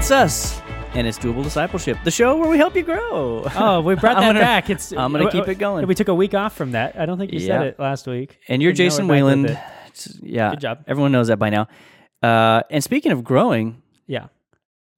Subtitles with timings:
[0.00, 0.60] It's us,
[0.94, 3.44] and it's Doable Discipleship, the show where we help you grow.
[3.54, 4.70] Oh, we brought that gonna- back.
[4.70, 5.86] It's I'm gonna keep it going.
[5.86, 6.98] We took a week off from that.
[6.98, 7.46] I don't think you Yeah.
[7.58, 8.38] said it last week.
[8.48, 9.58] And you're Jason we're back with Wayland.
[10.22, 10.84] Yeah, Good job.
[10.88, 11.68] Everyone knows that by now.
[12.22, 14.28] Uh, and speaking of growing, Yeah,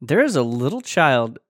[0.00, 1.41] there is a little child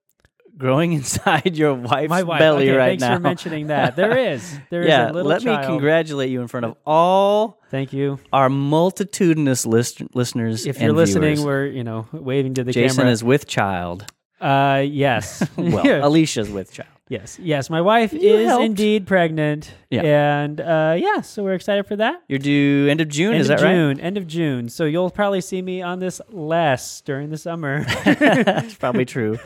[0.57, 2.39] growing inside your wife's my wife.
[2.39, 3.15] belly okay, right thanks now.
[3.15, 3.95] for mentioning that.
[3.95, 4.57] There is.
[4.69, 5.61] There is yeah, a little let child.
[5.61, 8.19] me congratulate you in front of all Thank you.
[8.31, 10.65] our multitudinous list- listeners.
[10.65, 11.45] If you're listening, viewers.
[11.45, 13.05] we're you know waving to the Jason camera.
[13.05, 14.05] Jason is with child.
[14.43, 15.47] Uh, yes.
[15.57, 16.89] Well, Alicia's with child.
[17.09, 17.69] yes, yes.
[17.69, 18.65] My wife You is helped.
[18.65, 19.71] indeed pregnant.
[19.89, 20.01] Yeah.
[20.43, 22.21] and uh, yeah, so we're excited for that.
[22.27, 23.33] You're due end of June.
[23.33, 23.73] End is of that right?
[23.73, 24.69] June, end of June.
[24.69, 27.83] So you'll probably see me on this less during the summer.
[28.05, 29.37] That's probably true.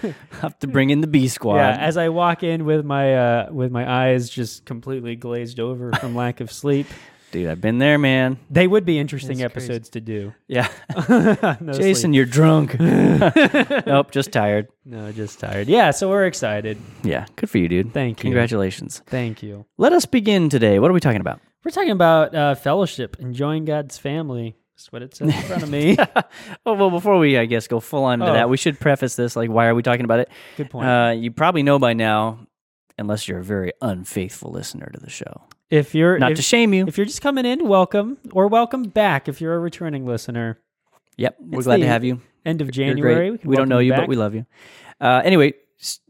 [0.41, 1.57] have to bring in the B squad.
[1.57, 5.91] Yeah, as I walk in with my uh, with my eyes just completely glazed over
[5.93, 6.87] from lack of sleep.
[7.31, 8.39] Dude, I've been there, man.
[8.49, 9.65] They would be interesting That's crazy.
[9.73, 10.33] episodes to do.
[10.47, 10.69] Yeah.
[11.59, 12.15] No Jason, sleep.
[12.15, 12.79] you're drunk.
[12.79, 14.67] nope, just tired.
[14.85, 15.67] no, just tired.
[15.67, 16.77] Yeah, so we're excited.
[17.03, 17.93] Yeah, good for you, dude.
[17.93, 18.23] Thank you.
[18.23, 19.01] Congratulations.
[19.07, 19.65] Thank you.
[19.77, 20.79] Let us begin today.
[20.79, 21.41] What are we talking about?
[21.65, 24.55] We're talking about uh, fellowship, enjoying God's family.
[24.75, 25.97] That's what it says in front of me.
[26.65, 28.35] Oh, well, before we, I guess, go full on into Oh.
[28.35, 29.35] that, we should preface this.
[29.35, 30.29] Like, why are we talking about it?
[30.55, 30.87] Good point.
[30.87, 32.39] Uh, you probably know by now,
[32.97, 35.43] unless you're a very unfaithful listener to the show.
[35.69, 36.85] If you're Not if, to shame you.
[36.87, 40.59] if you're just coming in, welcome or welcome back if you're a returning listener.
[41.17, 42.21] Yep, we're glad to have you.
[42.45, 43.37] End of January.
[43.37, 44.01] can We don't know you, back.
[44.01, 44.45] but we love you.
[45.01, 45.53] Uh, anyway,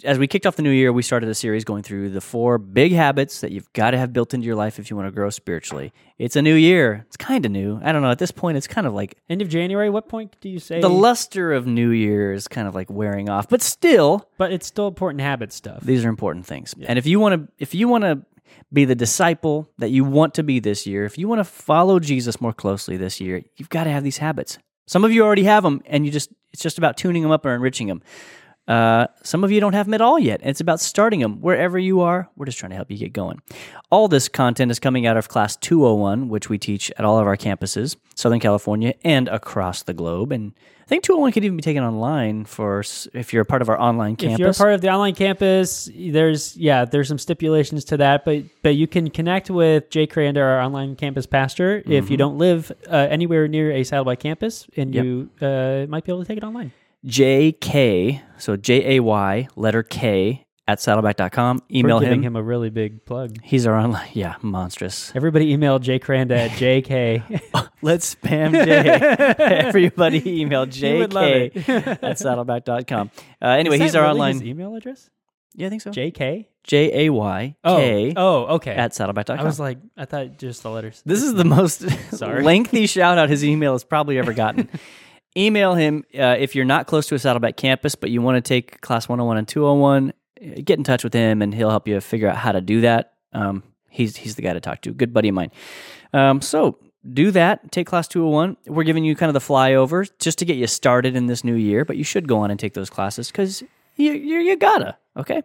[0.03, 2.57] as we kicked off the new year, we started a series going through the four
[2.57, 5.11] big habits that you've got to have built into your life if you want to
[5.11, 5.91] grow spiritually.
[6.17, 7.05] It's a new year.
[7.07, 7.79] It's kind of new.
[7.83, 8.11] I don't know.
[8.11, 9.89] At this point, it's kind of like End of January.
[9.89, 10.79] What point do you say?
[10.79, 14.67] the luster of New Year is kind of like wearing off, but still, but it's
[14.67, 15.81] still important habit stuff.
[15.81, 16.73] these are important things.
[16.87, 18.21] And if you want to, if you want to
[18.71, 21.99] be the disciple that you want to be this year, if you want to follow
[21.99, 24.57] Jesus more closely this year, you've got to have these habits.
[24.87, 27.45] Some of you already have them, and you just it's just about tuning them up
[27.45, 28.01] or enriching them.
[28.67, 30.41] Uh, some of you don't have them at all yet.
[30.43, 32.29] It's about starting them wherever you are.
[32.35, 33.41] We're just trying to help you get going.
[33.89, 37.27] All this content is coming out of Class 201, which we teach at all of
[37.27, 40.33] our campuses, Southern California and across the globe.
[40.33, 40.51] And
[40.81, 42.83] I think 201 could even be taken online for
[43.13, 44.33] if you're a part of our online campus.
[44.35, 48.25] If you're a part of the online campus, there's yeah, there's some stipulations to that,
[48.25, 52.37] but but you can connect with Jay Kranda, our online campus pastor, if you don't
[52.37, 55.03] live uh, anywhere near a Saddleback campus, and Yep.
[55.05, 56.71] you uh, might be able to take it online.
[57.07, 61.61] JK, so J A Y, letter K, at saddleback.com.
[61.73, 62.33] Email We're giving him.
[62.33, 63.37] him a really big plug.
[63.43, 65.13] He's our online, yeah, monstrous.
[65.15, 67.69] Everybody email Jay Kranda at JK.
[67.81, 68.89] Let's spam Jay.
[69.67, 73.11] Everybody email You would love JK at saddleback.com.
[73.41, 74.45] Uh, anyway, he's our really online.
[74.45, 75.09] email address.
[75.55, 75.91] yeah, I think so.
[75.91, 76.45] JK.
[76.63, 78.75] J A Y Oh, oh, okay.
[78.75, 79.39] at saddleback.com.
[79.39, 81.01] I was like, I thought just the letters.
[81.05, 82.43] This is the most Sorry.
[82.43, 84.67] lengthy shout out his email has probably ever gotten.
[85.37, 88.41] Email him uh, if you're not close to a Saddleback campus, but you want to
[88.47, 90.09] take class 101 and 201.
[90.41, 92.81] uh, Get in touch with him, and he'll help you figure out how to do
[92.81, 93.13] that.
[93.33, 94.91] Um, he's he's the guy to talk to.
[94.93, 95.51] Good buddy of mine.
[96.13, 96.79] Um, so
[97.13, 97.71] do that.
[97.71, 98.57] Take class 201.
[98.67, 101.55] We're giving you kind of the flyover just to get you started in this new
[101.55, 103.61] year, but you should go on and take those classes because
[103.95, 104.97] you, you you gotta.
[105.15, 105.35] Okay.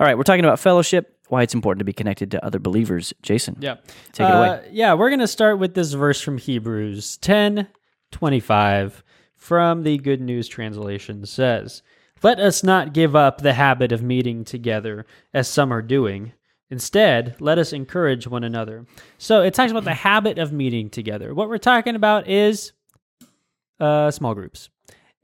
[0.00, 0.16] All right.
[0.16, 1.16] We're talking about fellowship.
[1.28, 3.14] Why it's important to be connected to other believers.
[3.22, 3.56] Jason.
[3.60, 3.76] Yeah.
[4.12, 4.48] Take it away.
[4.48, 7.68] Uh, Yeah, we're going to start with this verse from Hebrews 10
[8.10, 9.02] 25
[9.42, 11.82] from the Good News Translation says,
[12.22, 15.04] Let us not give up the habit of meeting together
[15.34, 16.32] as some are doing.
[16.70, 18.86] Instead, let us encourage one another.
[19.18, 21.34] So it talks about the habit of meeting together.
[21.34, 22.72] What we're talking about is
[23.80, 24.70] uh, small groups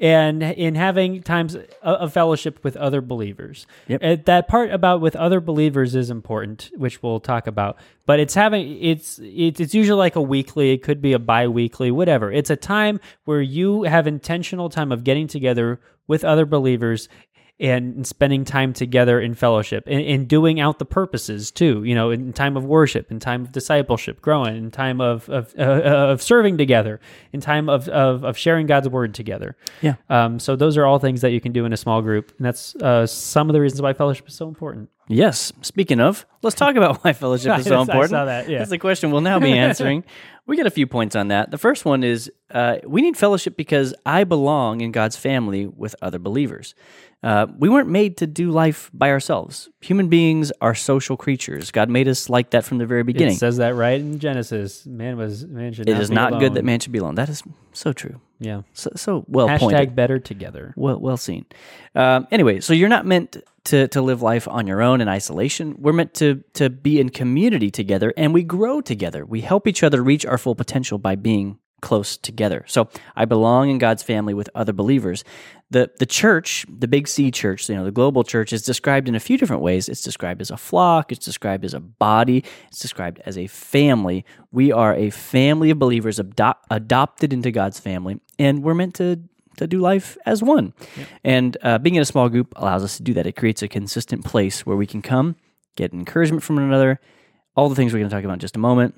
[0.00, 3.66] and in having times of- fellowship with other believers.
[3.88, 4.24] Yep.
[4.26, 7.78] That part about with other believers is important, which we'll talk about.
[8.06, 10.70] But it's having it's, it's usually like a weekly.
[10.72, 12.32] It could be a bi-weekly, whatever.
[12.32, 17.08] It's a time where you have intentional time of getting together with other believers
[17.60, 22.10] and spending time together in fellowship and, and doing out the purposes too you know
[22.10, 26.22] in time of worship in time of discipleship growing in time of of, uh, of
[26.22, 27.00] serving together
[27.32, 29.94] in time of, of of sharing god's word together Yeah.
[30.08, 32.46] um, so those are all things that you can do in a small group and
[32.46, 35.52] that's uh, some of the reasons why fellowship is so important Yes.
[35.62, 38.10] Speaking of, let's talk about why fellowship is so I important.
[38.10, 38.58] saw that, yeah.
[38.58, 40.04] That's the question we'll now be answering.
[40.46, 41.50] we got a few points on that.
[41.50, 45.94] The first one is uh, we need fellowship because I belong in God's family with
[46.02, 46.74] other believers.
[47.20, 49.68] Uh, we weren't made to do life by ourselves.
[49.80, 51.72] Human beings are social creatures.
[51.72, 53.34] God made us like that from the very beginning.
[53.34, 56.54] it says that right in genesis man was man should it not is not good
[56.54, 57.16] that man should be alone.
[57.16, 58.20] That is so true.
[58.38, 59.96] yeah So, so well hashtag pointed.
[59.96, 61.46] better together Well, well seen.
[61.96, 63.36] Um, anyway, so you're not meant
[63.68, 65.76] to to live life on your own in isolation.
[65.78, 69.24] We're meant to to be in community together, and we grow together.
[69.24, 72.64] We help each other reach our full potential by being close together.
[72.66, 75.22] So I belong in God's family with other believers.
[75.70, 79.14] The the church, the big C church, you know, the global church is described in
[79.14, 79.88] a few different ways.
[79.88, 84.24] It's described as a flock, it's described as a body, it's described as a family.
[84.50, 89.20] We are a family of believers adop- adopted into God's family and we're meant to
[89.58, 90.72] to do life as one.
[91.22, 93.26] And uh, being in a small group allows us to do that.
[93.26, 95.36] It creates a consistent place where we can come,
[95.76, 97.00] get encouragement from one another,
[97.56, 98.94] all the things we're going to talk about in just a moment.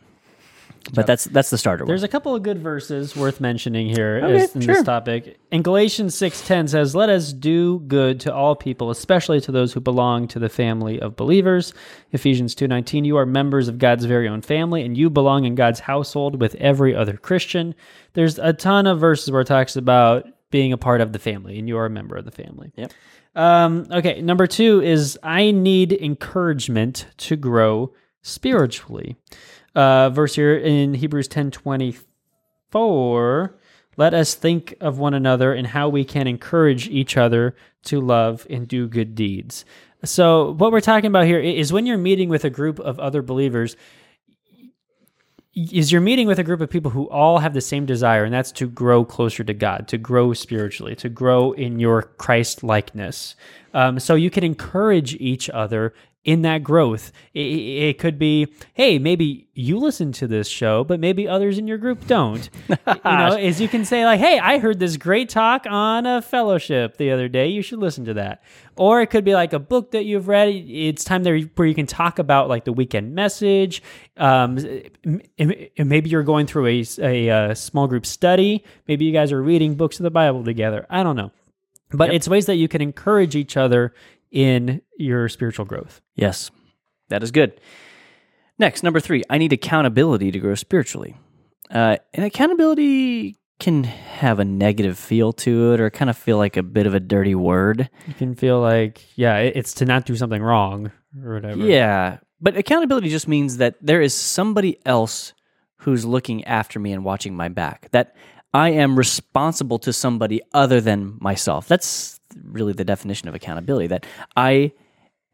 [0.95, 1.85] But that's that's the starter.
[1.85, 2.09] There's one.
[2.09, 4.75] a couple of good verses worth mentioning here Okay, in sure.
[4.77, 5.39] this topic.
[5.51, 9.81] In Galatians 6:10 says, "Let us do good to all people, especially to those who
[9.81, 11.75] belong to the family of believers."
[12.13, 15.81] Ephesians 2:19, "You are members of God's very own family and you belong in God's
[15.81, 17.75] household with every other Christian."
[18.15, 21.59] There's a ton of verses where it talks about being a part of the family
[21.59, 22.73] and you are a member of the family.
[22.77, 22.93] Yep.
[23.35, 27.93] Um, okay, number two is I need encouragement to grow
[28.23, 29.17] spiritually.
[29.75, 31.97] Uh, verse here in Hebrews ten twenty
[32.71, 33.57] four.
[33.97, 37.55] Let us think of one another and how we can encourage each other
[37.85, 39.65] to love and do good deeds.
[40.05, 43.21] So, what we're talking about here is when you're meeting with a group of other
[43.21, 43.77] believers,
[45.55, 48.33] is you're meeting with a group of people who all have the same desire, and
[48.33, 53.35] that's to grow closer to God, to grow spiritually, to grow in your Christ likeness.
[53.75, 55.93] Um, so you can encourage each other
[56.25, 57.13] in that growth.
[57.33, 61.67] It, it could be, hey, maybe you listen to this show, but maybe others in
[61.67, 62.51] your group don't.
[62.69, 66.21] you know, is you can say like, hey, I heard this great talk on a
[66.21, 67.49] fellowship the other day.
[67.49, 68.43] You should listen to that.
[68.77, 70.49] Or it could be like a book that you've read.
[70.49, 73.83] It's time there where you can talk about like the weekend message.
[74.17, 74.57] Um,
[75.39, 78.65] maybe you're going through a, a, uh small group study.
[78.87, 80.87] Maybe you guys are reading books of the Bible together.
[80.91, 81.33] I don't know.
[81.93, 83.93] But it's ways that you can encourage each other
[84.31, 86.01] in your spiritual growth.
[86.15, 86.51] Yes,
[87.09, 87.61] that is good.
[88.59, 91.17] Next, number three, I need accountability to grow spiritually.
[91.71, 96.57] Uh, and accountability can have a negative feel to it or kind of feel like
[96.57, 97.89] a bit of a dirty word.
[98.07, 100.91] You can feel like, yeah, it's to not do something wrong
[101.23, 101.61] or whatever.
[101.61, 102.19] Yeah.
[102.41, 105.35] But accountability just means that there is somebody else
[105.77, 107.89] who's looking after me and watching my back.
[107.93, 108.15] That
[108.53, 111.69] I am responsible to somebody other than myself.
[111.69, 114.07] That's really the definition of accountability that
[114.37, 114.73] I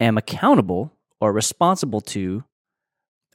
[0.01, 2.45] am accountable or responsible to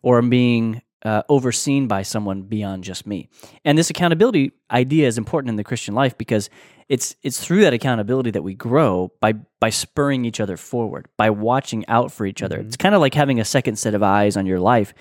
[0.03, 3.27] or am being uh, overseen by someone beyond just me.
[3.65, 6.49] And this accountability idea is important in the Christian life because
[6.89, 11.29] it's it's through that accountability that we grow by by spurring each other forward, by
[11.29, 12.59] watching out for each other.
[12.59, 14.93] It's kind of like having a second set of eyes on your life.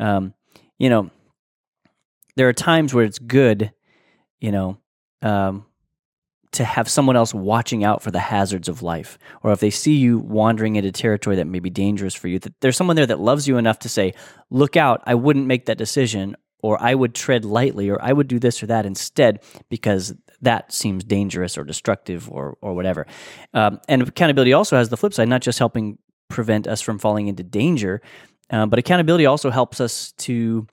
[0.00, 0.34] Um,
[0.78, 1.10] you know,
[2.36, 3.72] there are times where it's good,
[4.44, 4.76] you know,
[5.22, 5.64] um,
[6.52, 9.94] to have someone else watching out for the hazards of life, or if they see
[9.94, 13.18] you wandering into territory that may be dangerous for you, that there's someone there that
[13.18, 14.12] loves you enough to say,
[14.50, 15.02] "Look out!
[15.06, 18.62] I wouldn't make that decision." Or I would tread lightly, or I would do this
[18.62, 23.06] or that instead because that seems dangerous or destructive or or whatever.
[23.52, 25.98] Um, and accountability also has the flip side, not just helping
[26.28, 28.00] prevent us from falling into danger,
[28.50, 30.66] uh, but accountability also helps us to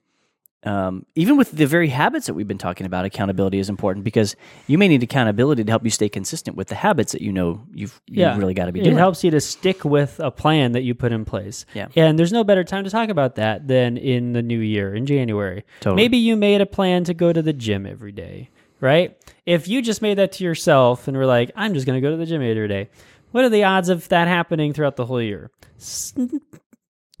[0.64, 4.36] um, even with the very habits that we've been talking about, accountability is important because
[4.66, 7.64] you may need accountability to help you stay consistent with the habits that you know
[7.72, 10.82] you've, you've really got to be it helps you to stick with a plan that
[10.82, 11.66] you put in place.
[11.74, 11.88] Yeah.
[11.96, 15.06] And there's no better time to talk about that than in the new year, in
[15.06, 15.64] January.
[15.80, 16.02] Totally.
[16.02, 18.50] Maybe you made a plan to go to the gym every day,
[18.80, 19.16] right?
[19.46, 22.10] If you just made that to yourself and were like, I'm just going to go
[22.10, 22.90] to the gym every day,
[23.32, 25.50] what are the odds of that happening throughout the whole year?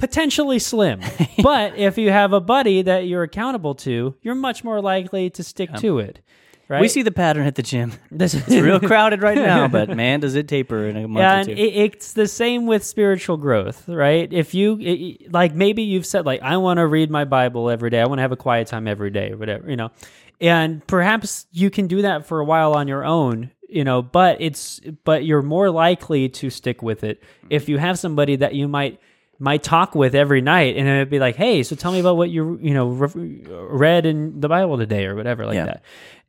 [0.02, 1.00] Potentially slim.
[1.44, 5.44] but if you have a buddy that you're accountable to, you're much more likely to
[5.44, 6.18] stick to it.
[6.66, 6.80] Right?
[6.80, 7.92] We see the pattern at the gym.
[8.10, 11.40] this It's real crowded right now, but man, does it taper in a month yeah,
[11.42, 11.50] or two.
[11.52, 14.32] it, it's the same with spiritual growth, right?
[14.32, 17.90] If you it, like, maybe you've said like, I want to read my Bible every
[17.90, 18.00] day.
[18.00, 19.92] I want to have a quiet time every day, or whatever, you know.
[20.40, 24.02] And perhaps you can do that for a while on your own, you know.
[24.02, 27.70] But it's but you're more likely to stick with it if mm-hmm.
[27.70, 28.98] you have somebody that you might
[29.42, 32.30] might talk with every night, and it'd be like, hey, so tell me about what
[32.30, 35.64] you you know re- read in the Bible today, or whatever like Yeah.
[35.66, 35.82] that.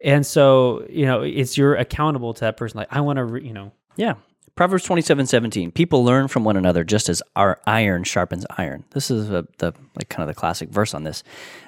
[0.04, 2.78] And so you know, it's you're accountable to that person.
[2.80, 3.72] Like, I want to, re- you know.
[3.96, 4.16] Yeah.
[4.56, 5.72] Proverbs twenty-seven seventeen.
[5.72, 8.84] People learn from one another just as our iron sharpens iron.
[8.92, 11.24] This is a, the like kind of the classic verse on this.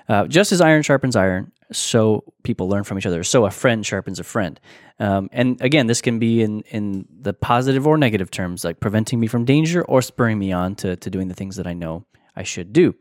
[0.08, 3.24] Uh, just as iron sharpens iron, so people learn from each other.
[3.24, 4.60] So a friend sharpens a friend.
[5.00, 9.20] Um, and again, this can be in in the positive or negative terms, like preventing
[9.20, 12.06] me from danger or spurring me on to to doing the things that I know
[12.36, 12.96] I should do.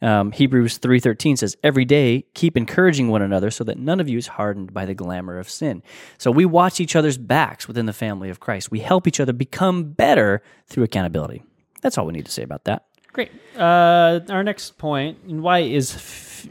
[0.00, 4.18] Um, Hebrews 3:13 says, "Every day keep encouraging one another so that none of you
[4.18, 5.82] is hardened by the glamour of sin."
[6.18, 8.70] So we watch each other's backs within the family of Christ.
[8.70, 11.42] We help each other become better through accountability.
[11.82, 12.84] That's all we need to say about that.
[13.12, 13.30] Great.
[13.56, 16.48] Uh, our next point, and why is f-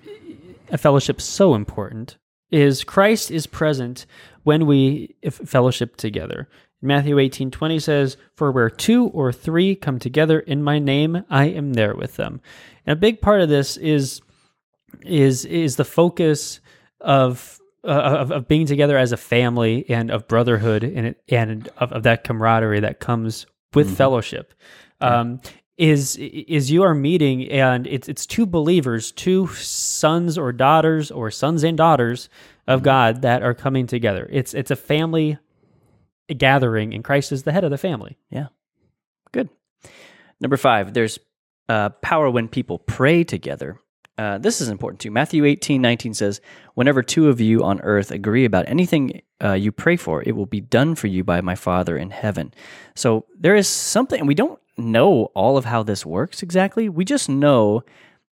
[0.70, 2.18] a fellowship so important?
[2.52, 4.06] is Christ is present
[4.44, 6.48] when we fellowship together.
[6.82, 11.46] Matthew 18 20 says, For where two or three come together in my name, I
[11.46, 12.42] am there with them.
[12.86, 14.22] And a big part of this is
[15.02, 16.60] is is the focus
[17.02, 21.92] of uh, of, of being together as a family and of brotherhood and and of,
[21.92, 24.54] of that camaraderie that comes with fellowship.
[25.00, 25.42] Um,
[25.78, 31.30] is is you are meeting and it's it's two believers, two sons or daughters or
[31.30, 32.30] sons and daughters
[32.68, 34.28] of God that are coming together.
[34.32, 35.38] It's it's a family
[36.34, 38.18] gathering, and Christ is the head of the family.
[38.30, 38.48] Yeah.
[39.32, 39.50] Good.
[40.40, 41.20] Number five, there's
[41.70, 43.80] uh, power when people pray together.
[44.18, 45.12] Uh, this is important too.
[45.12, 46.42] Matthew 18, 19 says,
[46.74, 50.48] Whenever two of you on earth agree about anything uh, you pray for, it will
[50.48, 52.54] be done for you by my Father in heaven.
[52.96, 56.90] So there is something, and we don't know all of how this works exactly.
[56.90, 57.84] We just know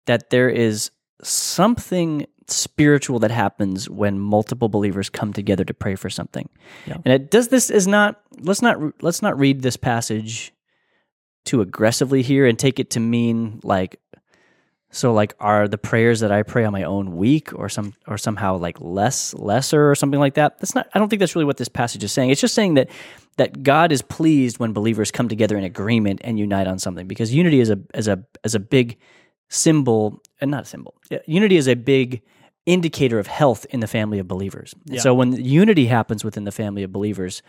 [0.05, 0.89] that there is
[1.21, 6.49] something spiritual that happens when multiple believers come together to pray for something.
[6.85, 6.97] Yeah.
[7.03, 10.53] And it does this is not let's not let's not read this passage
[11.43, 13.99] too aggressively here and take it to mean like
[14.91, 18.17] so like are the prayers that I pray on my own weak or some or
[18.17, 20.59] somehow like less lesser or something like that?
[20.59, 22.29] That's not I don't think that's really what this passage is saying.
[22.29, 22.89] It's just saying that
[23.37, 27.33] that God is pleased when believers come together in agreement and unite on something because
[27.33, 28.97] unity is a as a as a big
[29.49, 30.95] symbol and not a symbol.
[31.09, 32.21] Yeah, Unity is a big
[32.65, 34.73] indicator of health in the family of believers.
[34.85, 35.01] Yeah.
[35.01, 37.41] So when unity happens within the family of believers,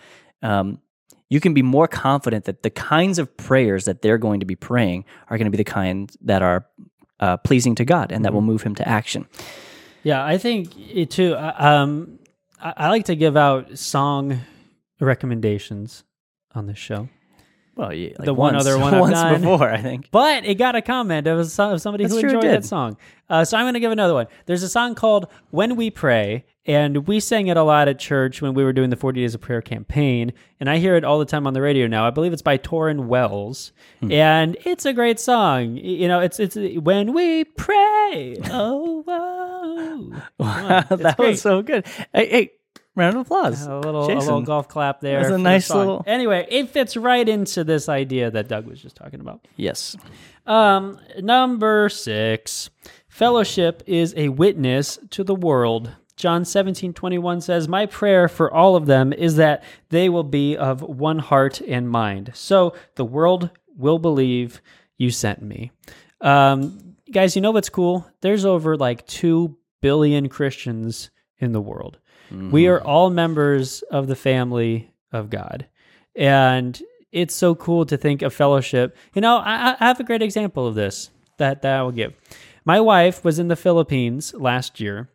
[0.43, 0.81] um,
[1.29, 4.55] you can be more confident that the kinds of prayers that they're going to be
[4.57, 6.67] praying are going to be the kinds that are
[7.19, 9.27] uh, pleasing to God and that will move Him to action.
[10.03, 11.35] Yeah, I think it too.
[11.35, 12.19] uh, Um,
[12.61, 14.41] I, I like to give out song
[15.01, 16.05] recommendations
[16.55, 17.09] on this show.
[17.77, 19.41] Well, yeah, like The one other one I've once done.
[19.43, 20.09] before, I think.
[20.11, 22.97] But it got a comment of, some, of somebody That's who true, enjoyed that song.
[23.29, 24.27] Uh, so I'm going to give another one.
[24.47, 28.41] There's a song called When We Pray, and we sang it a lot at church
[28.41, 30.33] when we were doing the 40 Days of Prayer campaign.
[30.59, 32.07] And I hear it all the time on the radio now.
[32.07, 34.11] I believe it's by Tauren Wells, Hmm.
[34.11, 35.77] and it's a great song.
[35.77, 38.39] You know, it's it's When We Pray.
[38.51, 40.23] Oh, whoa.
[40.39, 41.29] Wow, that great.
[41.31, 41.85] was so good.
[42.15, 42.51] Hey, hey
[42.97, 43.65] round of applause.
[43.67, 44.27] A little, a Jason.
[44.27, 45.19] little golf clap there.
[45.19, 45.79] That's a for the nice song.
[45.79, 49.47] little- Anyway, it fits right into this idea that Doug was just talking about.
[49.57, 49.95] Yes.
[50.47, 52.71] Um, number six,
[53.09, 55.93] fellowship is a witness to the world.
[56.17, 60.57] John 17, 21 says, My prayer for all of them is that they will be
[60.57, 62.31] of one heart and mind.
[62.35, 64.63] So the world will believe
[64.97, 65.73] you sent me.
[66.23, 68.07] Um, guys, you know what's cool?
[68.23, 71.99] There's over like 2 billion Christians in the world.
[72.31, 75.67] We are all members of the family of God.
[76.15, 76.81] And
[77.13, 78.97] it's so cool to think of fellowship.
[79.15, 82.15] You know, I, I have a great example of this that, that I will give.
[82.65, 85.09] My wife was in the Philippines last year.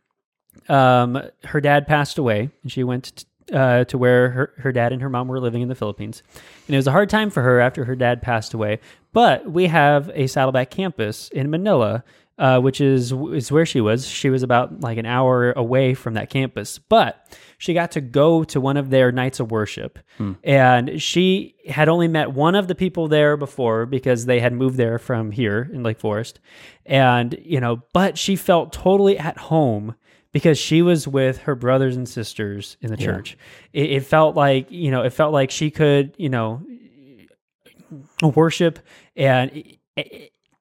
[0.68, 4.92] Um, her dad passed away, and she went t- uh, to where her, her dad
[4.92, 6.22] and her mom were living in the Philippines.
[6.66, 8.80] And it was a hard time for her after her dad passed away.
[9.12, 12.04] But we have a Saddleback campus in Manila,
[12.42, 14.04] uh, which is is where she was.
[14.04, 17.24] She was about like an hour away from that campus, but
[17.56, 20.00] she got to go to one of their nights of worship,
[20.42, 24.76] and she had only met one of the people there before because they had moved
[24.76, 26.40] there from here in Lake Forest,
[26.84, 29.94] and you know, but she felt totally at home
[30.32, 33.38] because she was with her brothers and sisters in the church.
[33.72, 36.60] It, it felt like you know, it felt like she could you know
[38.20, 38.80] worship
[39.14, 39.62] and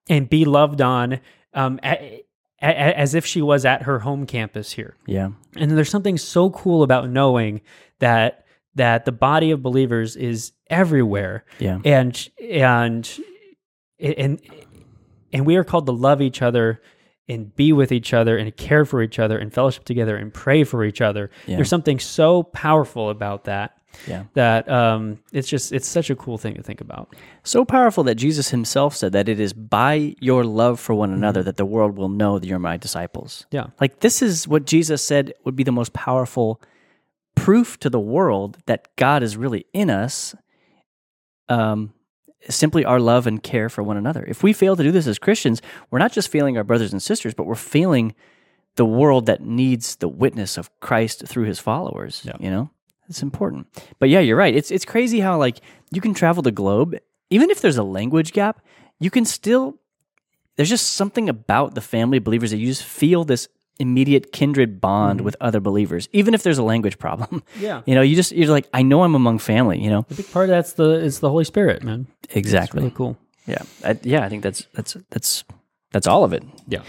[0.07, 1.19] and be loved on
[1.53, 2.24] um, a,
[2.62, 4.96] a, as if she was at her home campus here.
[5.05, 5.29] Yeah.
[5.55, 7.62] And there's something so cool about knowing
[8.00, 11.79] that that the body of believers is everywhere, Yeah.
[11.84, 13.10] and and
[14.00, 14.39] and
[15.34, 16.81] and we are called to love each other
[17.27, 20.63] and be with each other and care for each other and fellowship together and pray
[20.63, 21.29] for each other.
[21.48, 21.58] Yeah.
[21.58, 24.24] There's something so powerful about that Yeah.
[24.33, 27.15] that um, it's just it's such a cool thing to think about.
[27.43, 31.43] So powerful that Jesus himself said that it is by your love for one another
[31.43, 33.45] that the world will know that you're my disciples.
[33.51, 33.67] Yeah.
[33.79, 36.62] Like this is what Jesus said would be the most powerful
[37.36, 40.36] proof to the world that God is really in us.
[41.50, 41.93] Um,
[42.50, 44.25] simply our love and care for one another.
[44.27, 47.01] If we fail to do this as Christians, we're not just failing our brothers and
[47.01, 48.15] sisters, but we're failing
[48.75, 52.21] the world that needs the witness of Christ through his followers.
[52.24, 52.38] Yeah.
[52.39, 52.69] You know?
[53.12, 53.68] It's important.
[54.00, 54.56] But yeah, you're right.
[54.56, 55.60] It's it's crazy how like
[55.91, 56.96] you can travel the globe,
[57.30, 58.62] even if there's a language gap,
[59.00, 59.75] you can still
[60.56, 63.50] there's just something about the family of believers that you just feel this
[63.80, 67.44] immediate kindred bond with other believers, even if there's a language problem.
[67.60, 67.82] Yeah.
[67.86, 70.06] You know, you just you're like, I know I'm among family, you know?
[70.10, 72.08] A big part of that's the is the Holy Spirit, man.
[72.30, 72.80] Exactly.
[72.80, 73.18] really cool.
[73.46, 73.63] Yeah.
[73.84, 75.44] I, yeah, I think that's that's that's
[75.91, 76.44] that's all of it.
[76.65, 76.84] Yeah.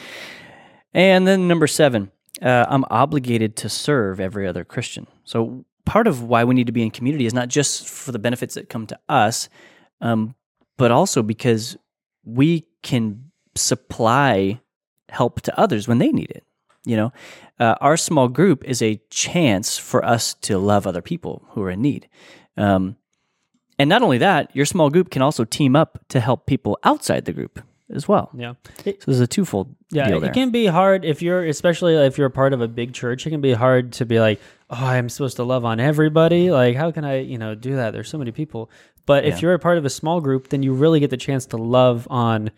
[0.94, 5.06] And then number seven, uh, I'm obligated to serve every other Christian.
[5.24, 8.18] So part of why we need to be in community is not just for the
[8.18, 9.48] benefits that come to us,
[10.00, 10.34] um,
[10.78, 11.76] but also because
[12.24, 14.60] we can supply
[15.08, 16.44] help to others when they need it.
[16.84, 17.12] You know,
[17.60, 21.70] uh, our small group is a chance for us to love other people who are
[21.70, 22.08] in need.
[22.56, 22.96] Um,
[23.78, 27.24] and not only that, your small group can also team up to help people outside
[27.24, 27.60] the group
[27.94, 28.30] as well.
[28.36, 28.54] Yeah.
[28.84, 30.30] So there's a twofold Yeah, deal there.
[30.30, 33.26] it can be hard if you're, especially if you're part of a big church.
[33.26, 34.40] It can be hard to be like,
[34.72, 36.50] oh, I'm supposed to love on everybody.
[36.50, 37.92] Like, how can I, you know, do that?
[37.92, 38.70] There's so many people.
[39.06, 41.46] But if you're a part of a small group, then you really get the chance
[41.46, 42.50] to love on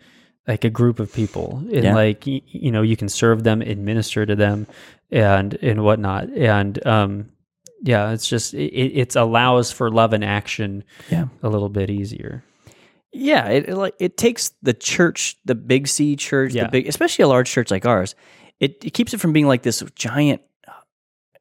[0.47, 1.95] like a group of people, and Yeah.
[1.95, 4.67] like y- you know, you can serve them, administer to them,
[5.11, 6.29] and and whatnot.
[6.29, 7.29] And um,
[7.81, 11.25] yeah, it's just it, it allows for love and action yeah.
[11.41, 12.43] a little bit easier.
[13.11, 16.65] Yeah, it, it like it takes the church, the big C church, Yeah.
[16.65, 18.13] the big, especially a large church like ours.
[18.59, 20.41] It it keeps it from being like this giant,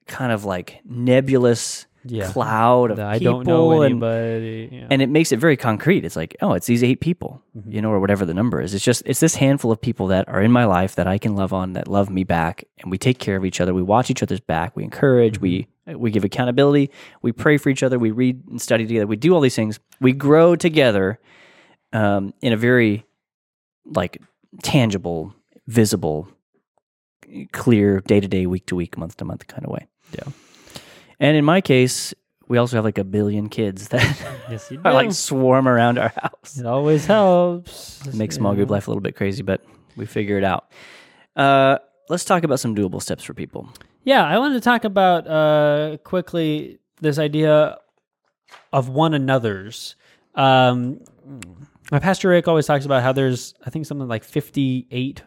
[0.07, 2.31] kind of like nebulous Yeah.
[2.31, 4.01] cloud of I people, don't know and,
[4.73, 4.87] yeah.
[4.91, 6.05] and it makes it very concrete.
[6.05, 7.73] It's like, oh, it's these eight people, Mm-hmm.
[7.73, 8.75] you know, or whatever the number is.
[8.75, 11.35] It's just it's this handful of people that are in my life that I can
[11.35, 13.73] love on, that love me back, and we take care of each other.
[13.73, 14.77] We watch each other's back.
[14.77, 15.41] We encourage.
[15.41, 15.99] We Mm-hmm.
[16.01, 16.91] we give accountability.
[17.21, 17.99] We pray for each other.
[17.99, 19.07] We read and study together.
[19.07, 19.79] We do all these things.
[20.01, 21.19] We grow together
[21.93, 23.05] um, in a very
[23.85, 24.17] like
[24.63, 25.35] tangible,
[25.67, 26.27] visible,
[27.53, 29.87] clear, day to day, week to week, month to month kind of way.
[30.15, 30.33] Yeah.
[31.21, 32.15] And in my case,
[32.49, 34.03] we also have like a billion kids that
[34.51, 36.59] yes, you are like swarm around our house.
[36.59, 38.07] it always helps.
[38.07, 39.65] It makes small group life a little bit crazy, but
[39.97, 40.71] we figure it out.
[41.37, 41.79] Uh,
[42.09, 43.69] let's talk about some doable steps for people.
[44.05, 47.79] Yeah, I wanted to talk about uh, quickly this idea
[48.73, 49.97] of one another's.
[50.35, 51.01] Um,
[51.91, 55.23] my pastor Rick always talks about how there's, I think, something like 58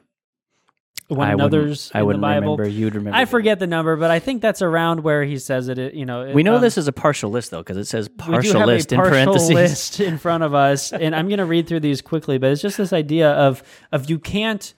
[1.16, 2.58] one I wouldn't- another's I in the wouldn't Bible.
[2.58, 2.68] remember.
[2.68, 3.16] You'd remember.
[3.18, 3.32] I that.
[3.32, 5.94] forget the number, but I think that's around where he says it.
[5.94, 8.66] You know, We know um, this is a partial list though, because it says partial
[8.66, 9.50] list a in parentheses.
[9.52, 12.38] list in front of us, and I'm going to read through these quickly.
[12.38, 14.74] But it's just this idea of of you can't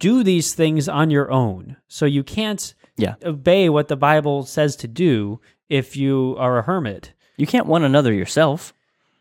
[0.00, 4.76] do these things on your own, so you can't Yeah, obey what the Bible says
[4.76, 7.12] to do if you are a hermit.
[7.36, 8.72] you can't one another yourself.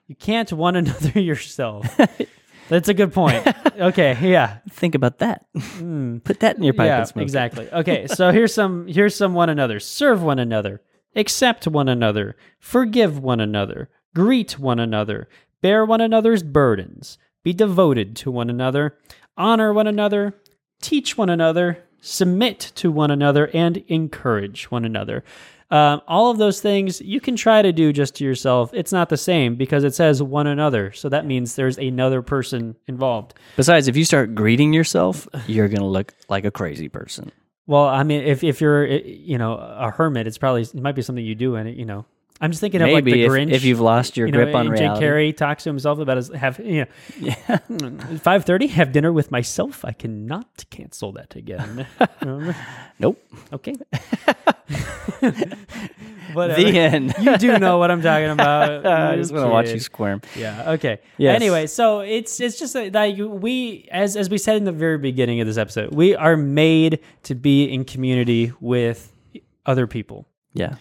[0.08, 2.00] You can't one another yourself.
[2.70, 3.46] That's a good point.
[3.76, 4.60] Okay, yeah.
[4.70, 5.48] Think about that.
[5.58, 6.20] Hmm.
[6.20, 7.24] Put that in your pipe yeah, and smoke it.
[7.24, 7.70] exactly.
[7.74, 9.80] Okay, so here's some here's some one another.
[9.80, 10.80] Serve one another.
[11.16, 12.36] Accept one another.
[12.60, 13.90] Forgive one another.
[14.14, 15.28] Greet one another.
[15.64, 17.18] Bear one another's burdens.
[17.42, 18.96] Be devoted to one another.
[19.36, 20.36] Honor one another.
[20.80, 21.84] Teach one another.
[22.00, 25.24] Submit to one another and encourage one another.
[25.74, 28.70] Um, all of those things you can try to do just to yourself.
[28.74, 30.92] It's not the same because it says one another.
[30.92, 33.34] So that means there's another person involved.
[33.56, 37.32] Besides, if you start greeting yourself, you're gonna look like a crazy person.
[37.66, 40.94] Well, I mean, if if you're eh, you know a hermit, it's probably it might
[40.94, 42.06] be something you do, and it, you know,
[42.40, 43.52] I'm just thinking of like the if, Grinch.
[43.52, 45.06] if you've lost your you know, grip on Jim reality.
[45.06, 46.86] Carrey talks to himself about his have you
[47.20, 49.86] know five thirty have dinner with myself.
[49.86, 51.88] I cannot cancel that again.
[53.00, 53.24] Nope.
[53.52, 53.76] Okay.
[56.34, 56.62] Whatever.
[56.62, 57.14] The end.
[57.20, 58.86] you do know what I'm talking about.
[58.86, 60.22] I just want to watch you squirm.
[60.36, 60.72] Yeah.
[60.72, 61.00] Okay.
[61.18, 61.36] Yes.
[61.36, 64.98] Anyway, so it's it's just that like we, as as we said in the very
[64.98, 69.12] beginning of this episode, we are made to be in community with
[69.66, 70.28] other people.
[70.54, 70.76] Yeah.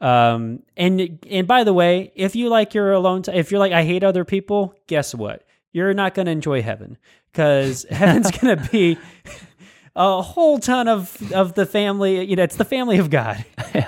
[0.00, 3.72] Um, and and by the way, if you like your alone, t- if you're like
[3.72, 5.46] I hate other people, guess what?
[5.72, 6.98] You're not going to enjoy heaven
[7.32, 8.96] because heaven's going to be
[9.96, 12.24] a whole ton of of the family.
[12.24, 13.44] You know, it's the family of God.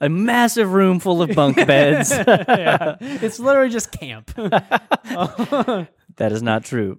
[0.00, 2.10] A massive room full of bunk beds.
[2.28, 2.96] yeah.
[3.00, 4.30] It's literally just camp.
[4.34, 5.88] that
[6.32, 6.98] is not true.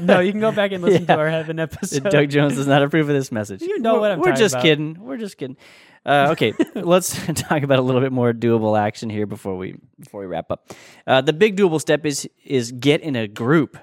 [0.00, 1.14] no, you can go back and listen Yeah.
[1.16, 2.04] to our heaven episode.
[2.10, 3.62] Doug Jones does not approve of this message.
[3.62, 4.62] You know We're- what I'm We're just about.
[4.64, 4.96] kidding.
[5.00, 5.56] We're just kidding.
[6.06, 10.20] Uh, okay, let's talk about a little bit more doable action here before we before
[10.22, 10.70] we wrap up.
[11.06, 13.76] Uh, the big doable step is is get in a group.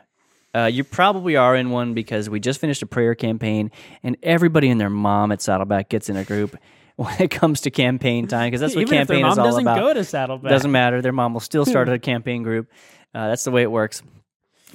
[0.55, 3.71] Uh, you probably are in one because we just finished a prayer campaign,
[4.03, 6.55] and everybody and their mom at Saddleback gets in a group
[6.95, 9.37] when it comes to campaign time because that's what Even if their campaign mom is
[9.37, 9.79] all doesn't about.
[9.79, 10.49] go to Saddleback.
[10.49, 11.01] Doesn't matter.
[11.01, 12.71] Their mom will still start a campaign group.
[13.13, 14.01] Uh, that's the way it works.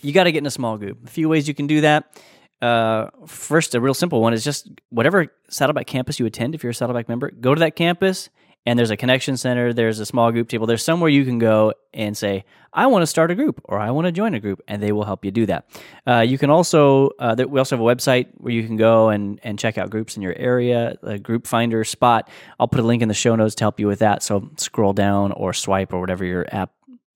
[0.02, 1.04] You got to get in a small group.
[1.06, 2.20] A few ways you can do that.
[2.60, 6.54] Uh, first, a real simple one is just whatever Saddleback campus you attend.
[6.54, 8.30] If you're a Saddleback member, go to that campus
[8.64, 9.72] and there's a connection center.
[9.72, 10.66] There's a small group table.
[10.66, 13.90] There's somewhere you can go and say, "I want to start a group" or "I
[13.90, 15.66] want to join a group," and they will help you do that.
[16.06, 19.40] Uh, you can also uh, we also have a website where you can go and
[19.42, 22.28] and check out groups in your area, a group finder spot.
[22.60, 24.22] I'll put a link in the show notes to help you with that.
[24.22, 26.70] So scroll down or swipe or whatever your app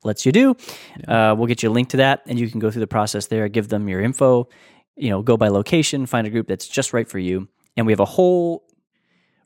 [0.05, 0.57] lets you do.
[1.07, 3.27] Uh, we'll get you a link to that, and you can go through the process
[3.27, 3.49] there.
[3.49, 4.49] Give them your info.
[4.97, 7.49] You know, go by location, find a group that's just right for you.
[7.77, 8.65] And we have a whole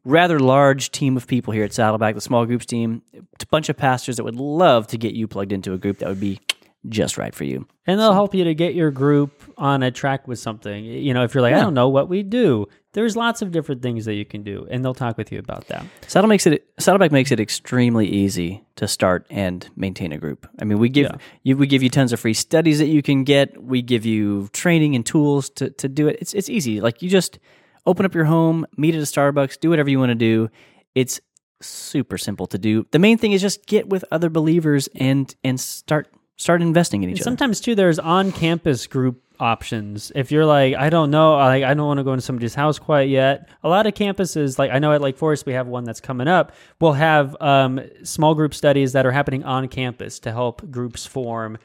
[0.05, 3.77] rather large team of people here at Saddleback, the small groups team, a bunch of
[3.77, 6.41] pastors that would love to get you plugged into a group that would be
[6.89, 7.67] just right for you.
[7.87, 10.83] And they'll help you to get your group on a track with something.
[10.85, 13.83] You know, if you're like, I don't know what we do, there's lots of different
[13.83, 15.85] things that you can do, and they'll talk with you about that.
[16.09, 20.49] Saddle makes it Saddleback makes it extremely easy to start and maintain a group.
[20.59, 21.17] I mean, we give Yeah.
[21.43, 23.63] you we give you tons of free studies that you can get.
[23.63, 26.17] We give you training and tools to to do it.
[26.21, 26.81] It's it's easy.
[26.81, 27.39] Like you just
[27.87, 30.51] open up your home, meet at a Starbucks, do whatever you want to do.
[30.95, 31.21] It's
[31.63, 32.87] super simple to do.
[32.91, 37.11] The main thing is just get with other believers and and start start investing in
[37.11, 37.25] each other.
[37.25, 40.11] Sometimes too, there's on-campus group options.
[40.15, 42.79] If you're like, I don't know, like I don't want to go into somebody's house
[42.79, 43.49] quite yet.
[43.63, 46.29] A lot of campuses, like I know at Lake Forest, we have one that's coming
[46.29, 46.53] up.
[46.81, 51.59] We'll have um, small group studies that are happening on campus to help groups form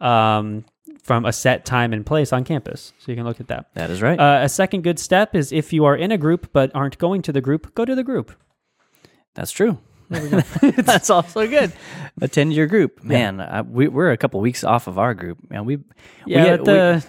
[0.00, 0.64] um,
[1.02, 2.92] from a set time and place on campus.
[2.98, 3.66] So you can look at that.
[3.74, 4.18] That is right.
[4.18, 7.22] Uh, a second good step is if you are in a group but aren't going
[7.22, 8.32] to the group, go to the group.
[9.34, 9.78] That's true.
[10.10, 11.72] That's also good.
[12.20, 13.40] Attend your group, man.
[13.40, 15.64] I, we, we're a couple weeks off of our group, man.
[15.64, 15.78] We
[16.26, 17.04] Yeah, we had- the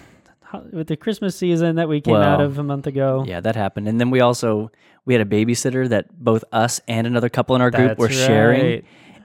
[0.70, 3.24] with the Christmas season that we came out of a month ago.
[3.26, 4.70] yeah, that happened, and then we also
[5.04, 8.08] we had a babysitter that both us and another couple in our group That's were
[8.08, 8.84] sharing.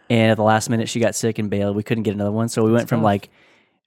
[0.10, 1.76] And at the last minute, she got sick and bailed.
[1.76, 3.06] We couldn't get another one, so we went from tough.
[3.06, 3.30] like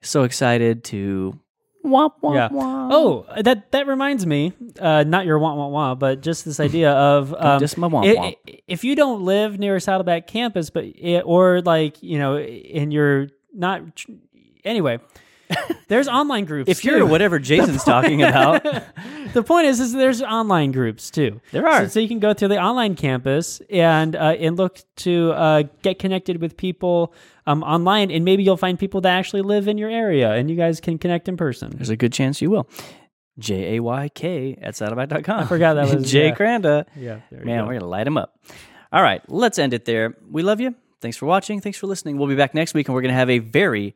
[0.03, 1.39] so excited to
[1.85, 2.49] womp womp Yeah.
[2.51, 2.89] womp.
[2.93, 4.53] Oh, that that reminds me.
[4.79, 8.05] Uh, not your wah wah wah, but just this idea of um, Just my womp
[8.15, 8.37] womp.
[8.49, 12.37] i- If you don't live near a Saddleback campus, but it, or like you know,
[12.37, 13.83] and you're not
[14.65, 14.99] anyway.
[15.89, 16.71] There's online groups.
[16.71, 17.07] if you're too.
[17.07, 18.63] whatever Jason's talking about,
[19.35, 21.41] the point is, is there's online groups too.
[21.51, 21.83] There are.
[21.85, 25.63] So, so you can go through the online campus and uh, and look to uh,
[25.83, 27.13] get connected with people
[27.47, 30.57] um, online, and maybe you'll find people that actually live in your area, and you
[30.57, 31.71] guys can connect in person.
[31.77, 32.69] there's a good chance you will.
[33.39, 35.41] J A Y K at saddleback.com.
[35.41, 36.35] I forgot that was- Jay yeah.
[36.35, 36.87] Kranda.
[36.97, 37.67] Yeah, there you Man, go.
[37.67, 38.39] we're gonna light him up.
[38.93, 40.15] All right, let's end it there.
[40.31, 40.75] We love you.
[41.01, 41.61] Thanks for watching.
[41.61, 42.17] Thanks for listening.
[42.19, 43.95] We'll be back next week, and we're gonna have a very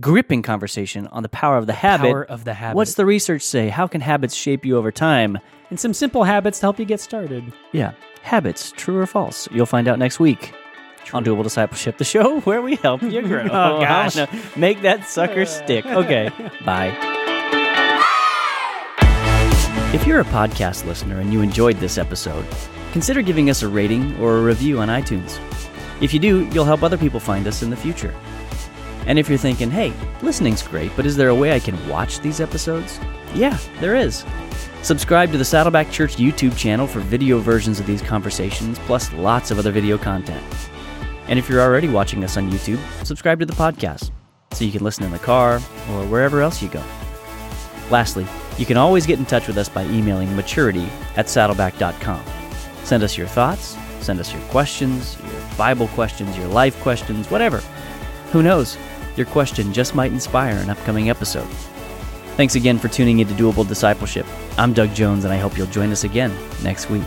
[0.00, 2.10] gripping conversation on the power of the habit.
[2.10, 2.76] Power of the habit.
[2.76, 3.68] What's the research say?
[3.68, 5.38] How can habits shape you over time?
[5.70, 7.50] and some simple habits to help you get started.
[7.72, 9.48] Yeah, habits, true or false?
[9.52, 10.52] You'll find out next week
[11.14, 13.44] on Doable Discipleship, the show where we help you grow.
[13.50, 14.18] Oh, gosh.
[14.18, 15.46] I'm Make that sucker uh.
[15.46, 15.86] stick.
[15.86, 16.30] Okay,
[16.66, 16.94] bye.
[19.94, 22.46] If you're a podcast listener and you enjoyed this episode,
[22.92, 25.38] consider giving us a rating or a review on iTunes.
[26.02, 28.14] If you do, you'll help other people find us in the future.
[29.06, 32.20] And if you're thinking, hey, listening's great, but is there a way I can watch
[32.20, 32.98] these episodes?
[33.34, 34.24] Yeah, there is.
[34.82, 39.50] Subscribe to the Saddleback Church YouTube channel for video versions of these conversations, plus lots
[39.50, 40.44] of other video content.
[41.28, 44.10] And if you're already watching us on YouTube, subscribe to the podcast
[44.52, 45.56] so you can listen in the car
[45.90, 46.82] or wherever else you go.
[47.90, 48.26] Lastly,
[48.58, 52.22] you can always get in touch with us by emailing maturity at saddleback.com.
[52.84, 57.58] Send us your thoughts, send us your questions, your Bible questions, your life questions, whatever.
[58.32, 58.76] Who knows?
[59.16, 61.48] Your question just might inspire an upcoming episode.
[62.36, 64.26] Thanks again for tuning in to Doable Discipleship.
[64.56, 67.02] I'm Doug Jones, and I hope you'll join us again next week.